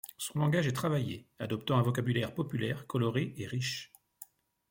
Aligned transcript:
Son 0.17 0.39
langage 0.39 0.65
est 0.65 0.73
travaillé, 0.73 1.27
adoptant 1.37 1.77
un 1.77 1.83
vocabulaire 1.83 2.33
populaire, 2.33 2.87
coloré 2.87 3.35
et 3.37 3.45
riche. 3.45 3.91